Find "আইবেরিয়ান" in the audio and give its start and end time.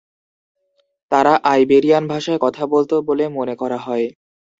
1.45-2.03